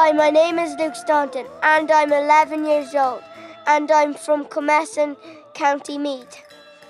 [0.00, 3.20] Hi, my name is Luke Staunton, and I'm 11 years old,
[3.66, 5.16] and I'm from Kilmessan,
[5.54, 6.36] County Meath.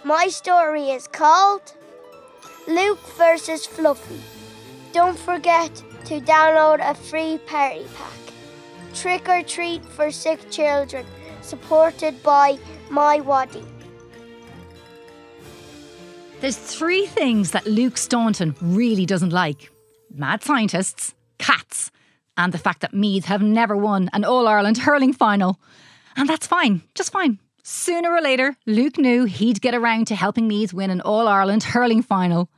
[0.04, 1.72] My story is called
[2.66, 4.20] Luke versus Fluffy.
[4.92, 5.74] Don't forget
[6.04, 8.34] to download a free party pack.
[8.92, 11.06] Trick or treat for sick children,
[11.40, 12.58] supported by
[12.90, 13.64] Mi Wadi.
[16.40, 19.70] There's three things that Luke Staunton really doesn't like
[20.14, 21.90] mad scientists, cats,
[22.38, 25.58] and the fact that Meath have never won an All Ireland hurling final.
[26.16, 27.38] And that's fine, just fine.
[27.62, 31.64] Sooner or later, Luke knew he'd get around to helping Meath win an All Ireland
[31.64, 32.48] hurling final.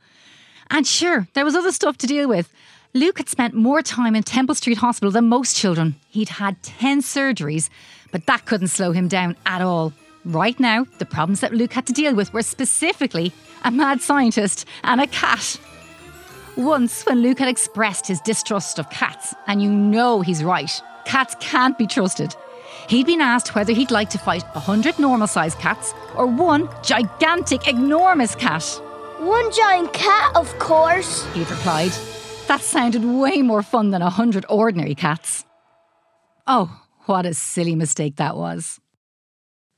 [0.69, 2.53] And sure, there was other stuff to deal with.
[2.93, 5.95] Luke had spent more time in Temple Street Hospital than most children.
[6.09, 7.69] He'd had 10 surgeries,
[8.11, 9.93] but that couldn't slow him down at all.
[10.23, 14.65] Right now, the problems that Luke had to deal with were specifically a mad scientist
[14.83, 15.59] and a cat.
[16.61, 21.35] Once, when Luke had expressed his distrust of cats, and you know he's right, cats
[21.39, 22.35] can't be trusted,
[22.87, 27.67] he'd been asked whether he'd like to fight 100 normal sized cats or one gigantic,
[27.67, 28.63] enormous cat.
[29.17, 31.25] One giant cat, of course.
[31.33, 31.91] He'd replied.
[32.47, 35.45] That sounded way more fun than a 100 ordinary cats.
[36.45, 38.79] Oh, what a silly mistake that was.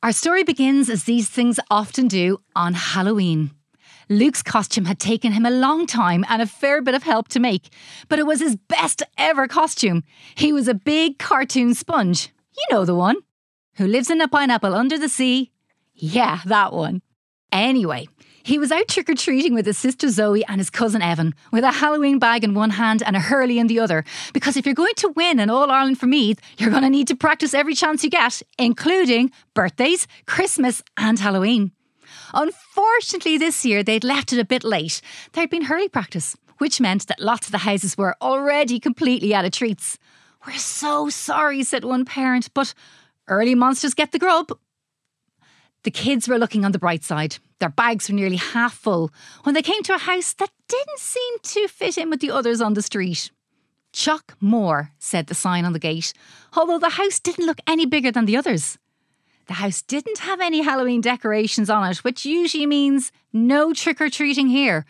[0.02, 3.52] Our story begins, as these things often do, on Halloween.
[4.17, 7.39] Luke's costume had taken him a long time and a fair bit of help to
[7.39, 7.69] make,
[8.08, 10.03] but it was his best ever costume.
[10.36, 12.30] He was a big cartoon sponge.
[12.55, 13.17] You know the one.
[13.75, 15.52] Who lives in a pineapple under the sea?
[15.95, 17.02] Yeah, that one.
[17.52, 18.08] Anyway,
[18.44, 21.64] he was out trick or treating with his sister Zoe and his cousin Evan, with
[21.64, 24.03] a Halloween bag in one hand and a hurley in the other.
[24.33, 27.08] Because if you're going to win an All Ireland for Meath, you're going to need
[27.08, 31.72] to practice every chance you get, including birthdays, Christmas, and Halloween.
[32.34, 35.02] Unfortunately, this year they'd left it a bit late.
[35.34, 39.45] There'd been hurley practice, which meant that lots of the houses were already completely out
[39.45, 39.98] of treats.
[40.45, 42.73] We're so sorry, said one parent, but
[43.28, 44.52] early monsters get the grub.
[45.83, 47.38] The kids were looking on the bright side.
[47.60, 49.11] Their bags were nearly half full
[49.43, 52.61] when they came to a house that didn't seem to fit in with the others
[52.61, 53.32] on the street.
[53.92, 56.14] Chuck Moore, said the sign on the gate,
[56.58, 58.77] although the house didn't look any bigger than the others.
[59.48, 64.09] The house didn't have any Halloween decorations on it, which usually means no trick or
[64.09, 64.86] treating here.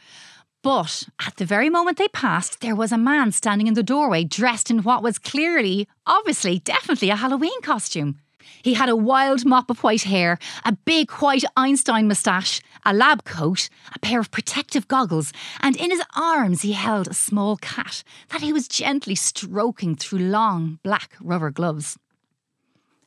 [0.61, 4.23] But at the very moment they passed, there was a man standing in the doorway
[4.23, 8.19] dressed in what was clearly, obviously, definitely a Halloween costume.
[8.61, 13.25] He had a wild mop of white hair, a big white Einstein moustache, a lab
[13.25, 18.03] coat, a pair of protective goggles, and in his arms he held a small cat
[18.29, 21.97] that he was gently stroking through long black rubber gloves.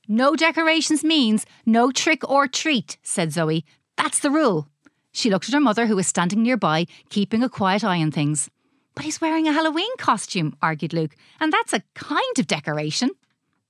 [0.09, 3.65] No decorations means no trick or treat, said Zoe.
[3.97, 4.69] That's the rule.
[5.11, 8.51] She looked at her mother, who was standing nearby, keeping a quiet eye on things.
[8.95, 13.11] But he's wearing a Halloween costume, argued Luke, and that's a kind of decoration.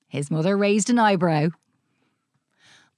[0.08, 1.48] His mother raised an eyebrow.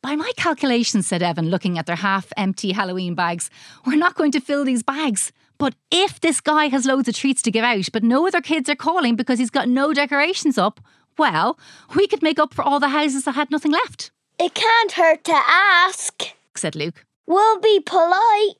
[0.02, 3.50] By my calculations, said Evan, looking at their half empty Halloween bags,
[3.84, 5.32] we're not going to fill these bags.
[5.58, 8.68] But if this guy has loads of treats to give out, but no other kids
[8.68, 10.80] are calling because he's got no decorations up,
[11.18, 11.58] well,
[11.94, 14.10] we could make up for all the houses that had nothing left.
[14.38, 16.22] It can't hurt to ask,
[16.54, 17.04] said Luke.
[17.26, 18.54] We'll be polite.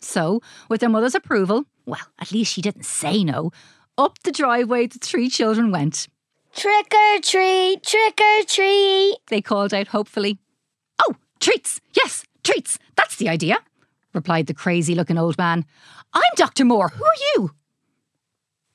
[0.00, 3.52] So, with their mother's approval, well, at least she didn't say no,
[3.96, 6.08] up the driveway the three children went.
[6.54, 10.38] Trick or treat, trick or treat, they called out hopefully.
[10.98, 11.80] Oh, treats!
[11.94, 12.78] Yes, treats!
[12.96, 13.58] That's the idea,
[14.12, 15.64] replied the crazy looking old man.
[16.12, 16.64] I'm Dr.
[16.64, 16.90] Moore.
[16.90, 17.50] Who are you?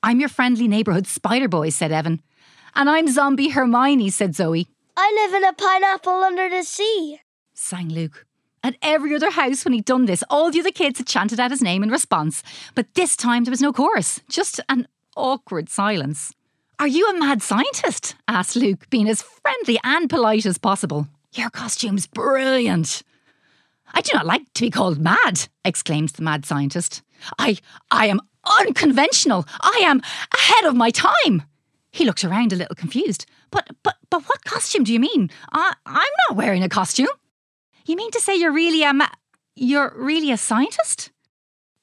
[0.02, 2.22] I'm your friendly neighbourhood spider boy, said Evan.
[2.74, 4.68] And I'm Zombie Hermione, said Zoe.
[4.96, 7.20] I live in a pineapple under the sea,
[7.54, 8.26] sang Luke.
[8.62, 11.50] At every other house, when he'd done this, all the other kids had chanted out
[11.50, 12.42] his name in response.
[12.74, 14.86] But this time there was no chorus, just an
[15.16, 16.34] awkward silence.
[16.78, 18.14] Are you a mad scientist?
[18.28, 21.08] asked Luke, being as friendly and polite as possible.
[21.32, 23.02] Your costume's brilliant.
[23.94, 27.02] I do not like to be called mad, exclaimed the mad scientist.
[27.38, 27.56] I
[27.90, 28.20] I am
[28.60, 29.46] unconventional.
[29.60, 30.00] I am
[30.34, 31.42] ahead of my time.
[31.92, 33.26] He looked around a little confused.
[33.50, 35.30] But but but what costume do you mean?
[35.52, 37.08] I I'm not wearing a costume.
[37.86, 39.08] You mean to say you're really a ma-
[39.56, 41.10] you're really a scientist?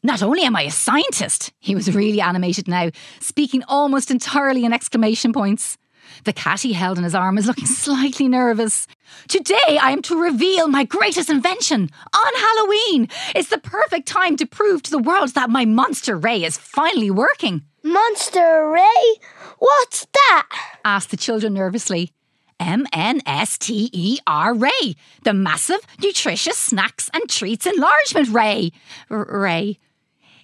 [0.04, 4.72] Not only am I a scientist, he was really animated now, speaking almost entirely in
[4.72, 5.78] exclamation points.
[6.24, 8.88] The cat he held in his arm is looking slightly nervous.
[9.28, 11.90] Today I am to reveal my greatest invention.
[12.14, 16.44] On Halloween, it's the perfect time to prove to the world that my monster ray
[16.44, 17.64] is finally working.
[17.84, 19.20] Monster Ray?
[19.60, 20.50] What's that?
[20.84, 22.12] asked the children nervously.
[22.60, 28.72] M N S T E R Ray, the massive, nutritious snacks and treats enlargement ray.
[29.10, 29.80] R- ray.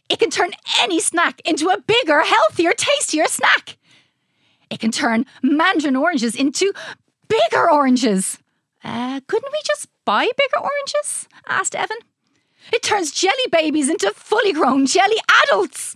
[0.09, 3.77] It can turn any snack into a bigger, healthier, tastier snack.
[4.73, 6.73] It can turn mandarin oranges into
[7.27, 8.39] bigger oranges.
[8.83, 11.27] Uh, couldn't we just buy bigger oranges?
[11.47, 11.97] asked Evan.
[12.73, 15.95] It turns jelly babies into fully grown jelly adults.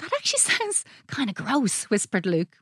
[0.00, 2.58] That actually sounds kind of gross, whispered Luke.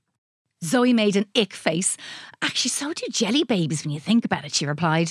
[0.62, 1.96] Zoe made an ick face.
[2.40, 5.10] Actually, so do jelly babies when you think about it, she replied.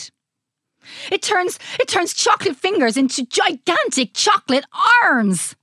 [1.11, 4.65] It turns it turns chocolate fingers into gigantic chocolate
[5.03, 5.55] arms.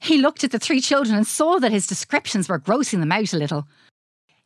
[0.00, 3.32] He looked at the three children and saw that his descriptions were grossing them out
[3.32, 3.66] a little.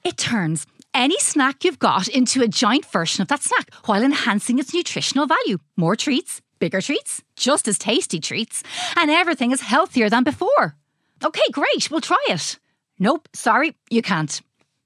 [0.05, 4.58] It turns any snack you've got into a giant version of that snack while enhancing
[4.58, 5.58] its nutritional value.
[5.76, 8.62] More treats, bigger treats, just as tasty treats,
[8.97, 10.76] and everything is healthier than before.
[11.23, 12.58] Okay, great, we'll try it.
[12.99, 14.41] Nope, sorry, you can't,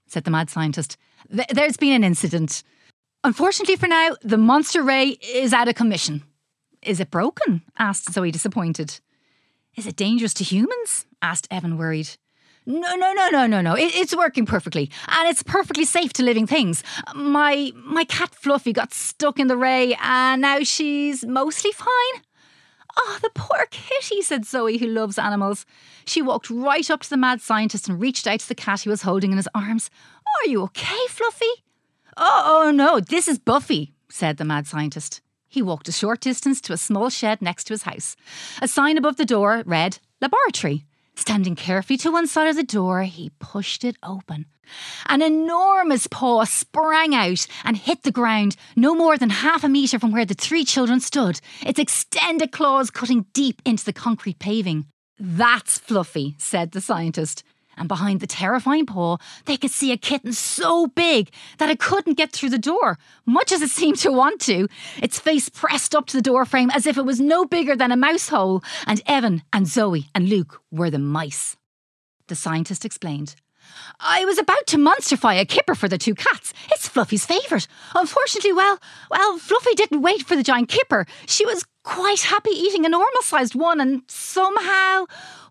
[0.07, 0.97] said the mad scientist.
[1.31, 2.63] Th- there's been an incident.
[3.23, 6.23] Unfortunately for now, the monster ray is out of commission.
[6.83, 7.63] Is it broken?
[7.79, 9.01] asked Zoe, disappointed.
[9.77, 11.07] Is it dangerous to humans?
[11.21, 12.11] asked Evan, worried.
[12.67, 13.75] No, no, no, no, no, no.
[13.75, 16.83] It, it's working perfectly, and it's perfectly safe to living things.
[17.15, 22.23] My my cat Fluffy got stuck in the ray, and now she's mostly fine.
[22.97, 25.67] Oh, the poor kitty, said Zoe, who loves animals.
[26.07, 28.89] She walked right up to the mad scientist and reached out to the cat he
[28.89, 29.91] was holding in his arms.
[30.17, 31.65] Are you okay, Fluffy?
[32.17, 35.21] Oh, oh no, this is Buffy, said the mad scientist.
[35.55, 38.17] He walked a short distance to a small shed next to his house.
[38.61, 40.85] A sign above the door read Laboratory.
[41.15, 44.47] Standing carefully to one side of the door, he pushed it open.
[45.07, 50.01] An enormous paw sprang out and hit the ground no more than half a metre
[50.01, 54.87] from where the three children stood, its extended claws cutting deep into the concrete paving.
[55.21, 57.45] That's Fluffy, said the scientist
[57.77, 59.17] and behind the terrifying paw,
[59.47, 63.53] they could see a kitten so big that it couldn't get through the door, much
[63.53, 64.69] as it seemed to want to.
[65.03, 67.93] Its face pressed up to the door frame as if it was no bigger than
[67.93, 71.57] a mouse hole, and Evan and Zoe and Luke were the mice.
[72.29, 73.35] The scientist explained.
[74.01, 76.53] I was about to monsterify a kipper for the two cats.
[76.71, 77.67] It's Fluffy's favourite.
[77.95, 78.79] Unfortunately, well,
[79.11, 81.07] well, Fluffy didn't wait for the giant kipper.
[81.27, 85.07] She was quite happy eating a normal sized one, and somehow,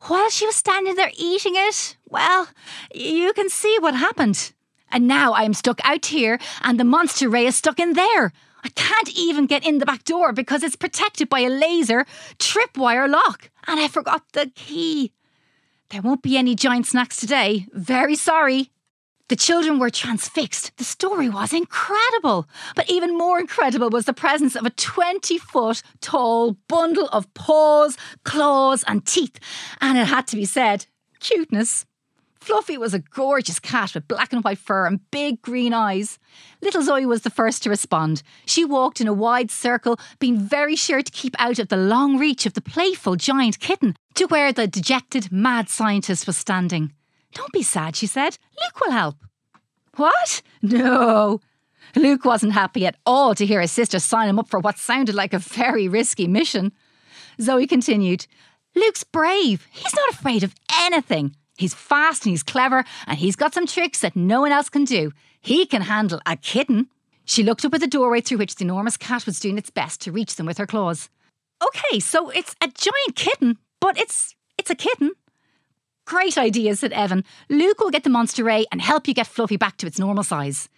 [0.08, 2.50] while she was standing there eating it, well,
[2.94, 4.52] you can see what happened.
[4.92, 8.34] And now I am stuck out here, and the monster ray is stuck in there.
[8.64, 12.06] I can't even get in the back door because it's protected by a laser
[12.38, 15.12] tripwire lock, and I forgot the key.
[15.90, 17.68] There won't be any giant snacks today.
[17.72, 18.72] Very sorry.
[19.30, 20.76] The children were transfixed.
[20.78, 22.48] The story was incredible.
[22.76, 27.98] But even more incredible was the presence of a 20 foot tall bundle of paws,
[28.26, 29.40] claws, and teeth.
[29.80, 30.88] And it had to be said
[31.20, 31.86] cuteness.
[32.42, 36.20] Fluffy was a gorgeous cat with black and white fur and big green eyes.
[36.62, 38.22] Little Zoe was the first to respond.
[38.46, 42.18] She walked in a wide circle, being very sure to keep out of the long
[42.18, 46.92] reach of the playful giant kitten, to where the dejected mad scientist was standing.
[47.34, 48.38] Don't be sad, she said.
[48.62, 49.16] Luke will help.
[49.96, 50.42] What?
[50.62, 51.40] No.
[51.96, 55.16] Luke wasn't happy at all to hear his sister sign him up for what sounded
[55.16, 56.72] like a very risky mission.
[57.40, 58.26] Zoe continued,
[58.76, 59.68] Luke's brave.
[59.72, 61.36] He's not afraid of anything.
[61.58, 64.86] He's fast and he's clever, and he's got some tricks that no one else can
[64.86, 65.12] do.
[65.40, 66.88] He can handle a kitten.
[67.26, 70.02] She looked up at the doorway through which the enormous cat was doing its best
[70.02, 71.10] to reach them with her claws.
[71.64, 75.12] Okay, so it's a giant kitten, but it's it's a kitten.
[76.06, 77.24] Great idea, said Evan.
[77.50, 80.24] Luke will get the monster ray and help you get Fluffy back to its normal
[80.24, 80.70] size.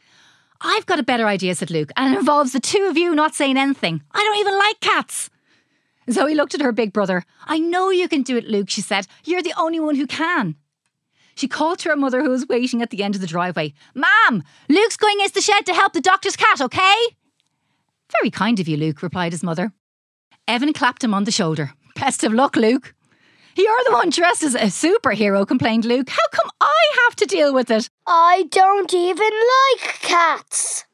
[0.61, 3.35] I've got a better idea, said Luke, and it involves the two of you not
[3.35, 4.01] saying anything.
[4.11, 5.29] I don't even like cats.
[6.09, 7.23] Zoe looked at her big brother.
[7.45, 9.07] I know you can do it, Luke, she said.
[9.23, 10.55] You're the only one who can.
[11.35, 13.73] She called to her mother, who was waiting at the end of the driveway.
[13.93, 16.95] Ma'am, Luke's going into the shed to help the doctor's cat, okay?
[18.21, 19.73] Very kind of you, Luke, replied his mother.
[20.47, 21.73] Evan clapped him on the shoulder.
[21.95, 22.94] Best of luck, Luke.
[23.55, 26.09] You're the one dressed as a superhero, complained Luke.
[26.09, 27.89] How come I have to deal with it?
[28.05, 29.31] I don't even
[29.81, 30.85] like cats.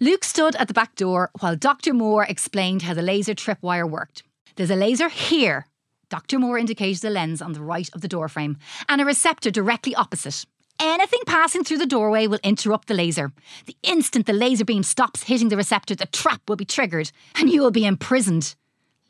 [0.00, 1.92] Luke stood at the back door while Dr.
[1.92, 4.22] Moore explained how the laser tripwire worked.
[4.56, 5.66] There's a laser here
[6.10, 6.40] Dr.
[6.40, 10.44] Moore indicated a lens on the right of the doorframe and a receptor directly opposite.
[10.80, 13.32] Anything passing through the doorway will interrupt the laser.
[13.66, 17.48] The instant the laser beam stops hitting the receptor, the trap will be triggered and
[17.48, 18.56] you will be imprisoned.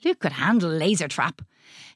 [0.04, 1.40] Luke could handle a laser trap.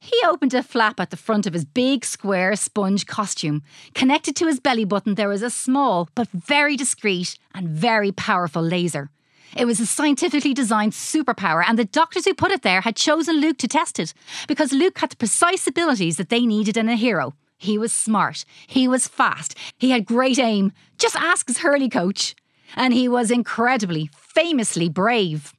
[0.01, 3.63] He opened a flap at the front of his big square sponge costume.
[3.95, 8.63] Connected to his belly button, there was a small but very discreet and very powerful
[8.63, 9.11] laser.
[9.57, 13.41] It was a scientifically designed superpower, and the doctors who put it there had chosen
[13.41, 14.13] Luke to test it
[14.49, 17.35] because Luke had the precise abilities that they needed in a hero.
[17.57, 20.73] He was smart, he was fast, he had great aim.
[20.99, 22.35] Just ask his hurley coach.
[22.77, 25.54] And he was incredibly, famously brave.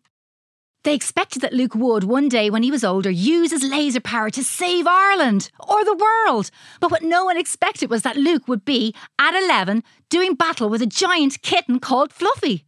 [0.85, 4.29] They expected that Luke would, one day when he was older, use his laser power
[4.29, 6.51] to save Ireland or the world.
[6.79, 10.83] But what no one expected was that Luke would be, at 11, doing battle with
[10.83, 12.65] a giant kitten called Fluffy.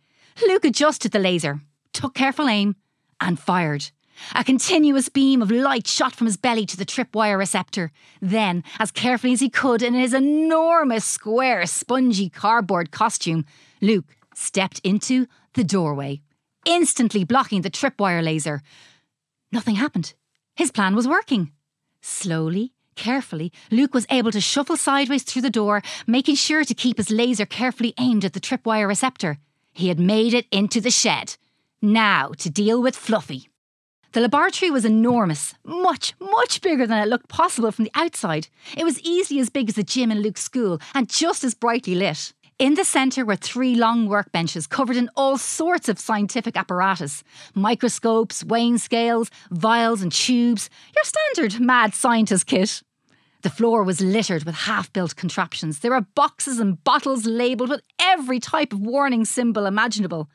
[0.48, 1.62] Luke adjusted the laser,
[1.94, 2.76] took careful aim,
[3.22, 3.92] and fired.
[4.34, 7.92] A continuous beam of light shot from his belly to the tripwire receptor.
[8.20, 13.46] Then, as carefully as he could in his enormous square, spongy cardboard costume,
[13.80, 16.22] Luke stepped into the doorway
[16.68, 18.62] instantly blocking the tripwire laser.
[19.52, 20.14] Nothing happened.
[20.56, 21.52] His plan was working.
[22.02, 26.98] Slowly, carefully, Luke was able to shuffle sideways through the door, making sure to keep
[26.98, 29.38] his laser carefully aimed at the tripwire receptor.
[29.74, 31.38] He had made it into the shed.
[31.82, 33.50] Now to deal with Fluffy.
[34.14, 38.48] The laboratory was enormous, much, much bigger than it looked possible from the outside.
[38.76, 41.94] It was easily as big as the gym in Luke's school and just as brightly
[41.94, 42.34] lit.
[42.60, 47.24] In the centre were three long workbenches covered in all sorts of scientific apparatus
[47.54, 50.68] microscopes, weighing scales, vials, and tubes.
[50.96, 52.82] Your standard mad scientist kit.
[53.44, 55.80] The floor was littered with half built contraptions.
[55.80, 60.28] There were boxes and bottles labelled with every type of warning symbol imaginable.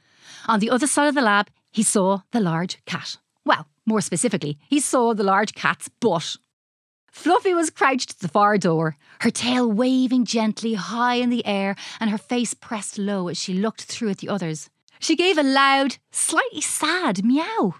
[0.47, 3.19] On the other side of the lab, he saw the large cat.
[3.45, 6.37] Well, more specifically, he saw the large cat's butt.
[7.12, 11.76] Fluffy was crouched at the far door, her tail waving gently high in the air
[12.00, 14.71] and her face pressed low as she looked through at the others.
[14.99, 17.75] She gave a loud, slightly sad meow.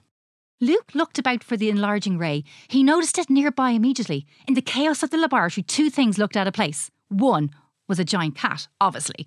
[0.60, 2.44] Luke looked about for the enlarging ray.
[2.68, 4.26] He noticed it nearby immediately.
[4.46, 6.90] In the chaos of the laboratory, two things looked out of place.
[7.08, 7.50] One
[7.88, 9.26] was a giant cat, obviously.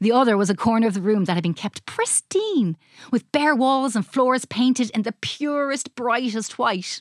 [0.00, 2.76] The other was a corner of the room that had been kept pristine,
[3.12, 7.00] with bare walls and floors painted in the purest, brightest white.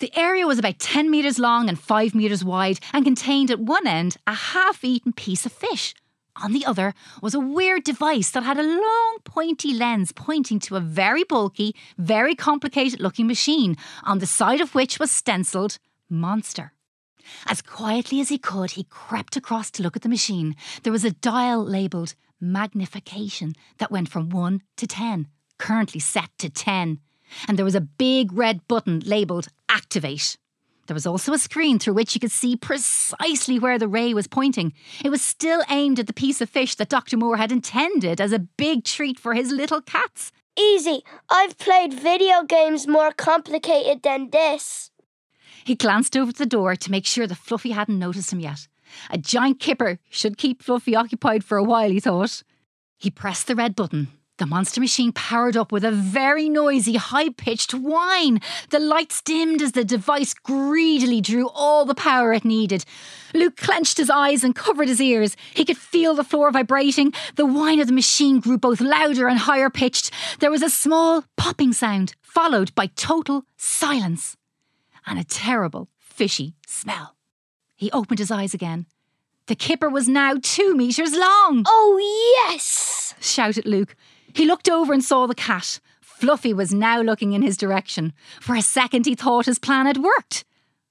[0.00, 3.86] The area was about 10 metres long and 5 metres wide and contained at one
[3.86, 5.94] end a half eaten piece of fish.
[6.42, 10.74] On the other was a weird device that had a long pointy lens pointing to
[10.74, 15.78] a very bulky, very complicated looking machine, on the side of which was stencilled
[16.10, 16.72] Monster.
[17.46, 20.56] As quietly as he could, he crept across to look at the machine.
[20.82, 26.50] There was a dial labelled magnification that went from 1 to 10, currently set to
[26.50, 26.98] 10
[27.48, 30.36] and there was a big red button labelled Activate.
[30.86, 34.26] There was also a screen through which you could see precisely where the ray was
[34.26, 34.74] pointing.
[35.02, 37.16] It was still aimed at the piece of fish that Dr.
[37.16, 40.30] Moore had intended as a big treat for his little cats.
[40.58, 41.02] Easy.
[41.30, 44.90] I've played video games more complicated than this.
[45.64, 48.68] He glanced over the door to make sure that Fluffy hadn't noticed him yet.
[49.10, 52.42] A giant kipper should keep Fluffy occupied for a while, he thought.
[52.98, 57.28] He pressed the red button the monster machine powered up with a very noisy, high
[57.30, 58.40] pitched whine.
[58.70, 62.84] The lights dimmed as the device greedily drew all the power it needed.
[63.32, 65.36] Luke clenched his eyes and covered his ears.
[65.54, 67.12] He could feel the floor vibrating.
[67.36, 70.10] The whine of the machine grew both louder and higher pitched.
[70.40, 74.36] There was a small popping sound, followed by total silence
[75.06, 77.14] and a terrible, fishy smell.
[77.76, 78.86] He opened his eyes again.
[79.46, 81.64] The kipper was now two metres long.
[81.66, 81.98] Oh,
[82.48, 83.14] yes!
[83.20, 83.94] shouted Luke.
[84.34, 85.80] He looked over and saw the cat.
[86.00, 88.12] Fluffy was now looking in his direction.
[88.40, 90.44] For a second, he thought his plan had worked.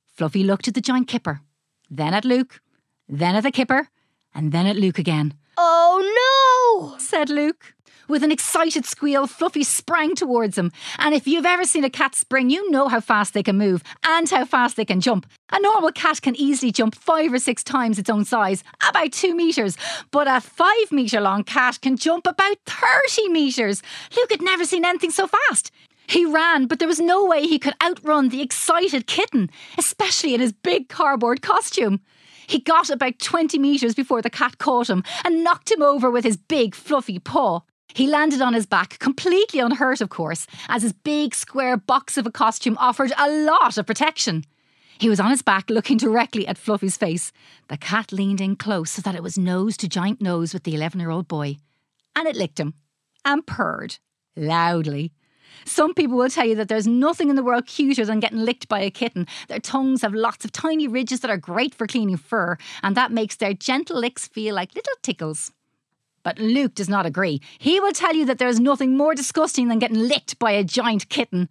[0.07, 1.41] Fluffy looked at the giant kipper,
[1.89, 2.61] then at Luke,
[3.07, 3.89] then at the kipper,
[4.33, 5.33] and then at Luke again.
[5.57, 6.97] Oh no!
[6.97, 7.72] said Luke.
[8.07, 10.71] With an excited squeal, Fluffy sprang towards him.
[10.99, 13.81] And if you've ever seen a cat spring, you know how fast they can move
[14.05, 15.25] and how fast they can jump.
[15.51, 19.33] A normal cat can easily jump five or six times its own size, about two
[19.33, 19.77] metres.
[20.11, 23.81] But a five metre long cat can jump about 30 metres.
[24.17, 25.71] Luke had never seen anything so fast.
[26.07, 30.41] He ran, but there was no way he could outrun the excited kitten, especially in
[30.41, 32.01] his big cardboard costume.
[32.47, 36.25] He got about 20 metres before the cat caught him and knocked him over with
[36.25, 37.61] his big, fluffy paw.
[37.93, 42.25] He landed on his back, completely unhurt, of course, as his big square box of
[42.25, 44.43] a costume offered a lot of protection.
[44.97, 47.31] He was on his back, looking directly at Fluffy's face.
[47.67, 50.75] The cat leaned in close so that it was nose to giant nose with the
[50.75, 51.57] 11 year old boy.
[52.15, 52.75] And it licked him
[53.25, 53.97] and purred
[54.35, 55.11] loudly.
[55.65, 58.67] Some people will tell you that there's nothing in the world cuter than getting licked
[58.67, 59.27] by a kitten.
[59.47, 63.11] Their tongues have lots of tiny ridges that are great for cleaning fur, and that
[63.11, 65.51] makes their gentle licks feel like little tickles.
[66.23, 67.41] But Luke does not agree.
[67.59, 70.63] He will tell you that there is nothing more disgusting than getting licked by a
[70.63, 71.49] giant kitten.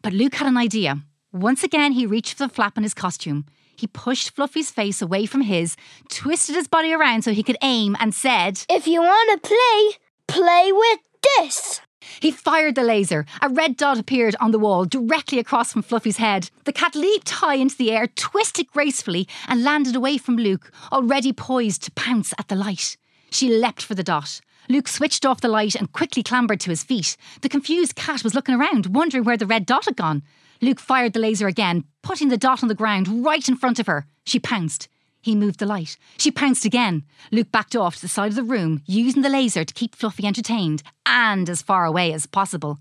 [0.00, 1.00] But Luke had an idea.
[1.32, 3.46] Once again, he reached for the flap in his costume.
[3.74, 5.76] He pushed Fluffy's face away from his,
[6.08, 9.98] twisted his body around so he could aim, and said, If you want to play,
[10.28, 11.00] play with
[11.38, 11.80] this.
[12.20, 13.24] He fired the laser.
[13.40, 16.50] A red dot appeared on the wall directly across from Fluffy's head.
[16.64, 21.32] The cat leaped high into the air, twisted gracefully, and landed away from Luke, already
[21.32, 22.96] poised to pounce at the light.
[23.32, 24.40] She leapt for the dot.
[24.68, 27.16] Luke switched off the light and quickly clambered to his feet.
[27.40, 30.22] The confused cat was looking around, wondering where the red dot had gone.
[30.60, 33.86] Luke fired the laser again, putting the dot on the ground right in front of
[33.86, 34.06] her.
[34.24, 34.88] She pounced.
[35.20, 35.96] He moved the light.
[36.18, 37.04] She pounced again.
[37.30, 40.26] Luke backed off to the side of the room, using the laser to keep Fluffy
[40.26, 42.78] entertained and as far away as possible.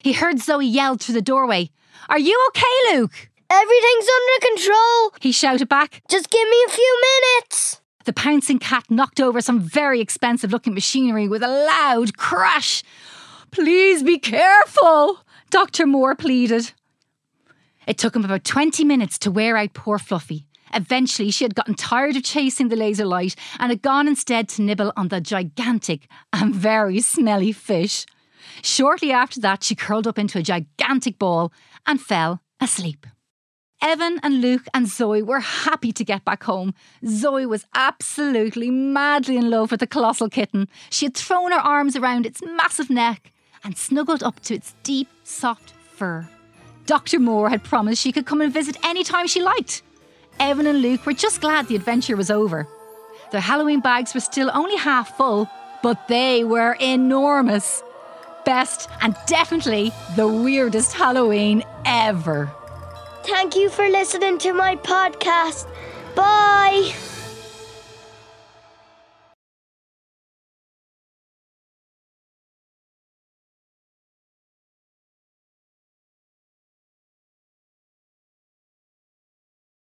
[0.00, 1.70] He heard Zoe yell through the doorway,
[2.08, 3.30] Are you okay, Luke?
[3.50, 5.12] Everything's under control.
[5.20, 6.02] He shouted back.
[6.08, 7.80] Just give me a few minutes.
[8.04, 12.82] The pouncing cat knocked over some very expensive looking machinery with a loud crash.
[13.50, 15.20] Please be careful,
[15.50, 15.86] Dr.
[15.86, 16.72] Moore pleaded.
[17.86, 20.46] It took him about 20 minutes to wear out poor Fluffy.
[20.74, 24.62] Eventually, she had gotten tired of chasing the laser light and had gone instead to
[24.62, 28.06] nibble on the gigantic and very smelly fish.
[28.62, 31.52] Shortly after that, she curled up into a gigantic ball
[31.86, 33.06] and fell asleep.
[33.84, 36.72] Evan and Luke and Zoe were happy to get back home.
[37.06, 40.68] Zoe was absolutely madly in love with the colossal kitten.
[40.88, 43.30] She had thrown her arms around its massive neck
[43.62, 46.26] and snuggled up to its deep, soft fur.
[46.86, 47.18] Dr.
[47.20, 49.82] Moore had promised she could come and visit any time she liked.
[50.40, 52.66] Evan and Luke were just glad the adventure was over.
[53.32, 55.46] Their Halloween bags were still only half full,
[55.82, 57.82] but they were enormous.
[58.46, 62.50] Best and definitely the weirdest Halloween ever.
[63.24, 65.66] Thank you for listening to my podcast.
[66.14, 66.92] Bye.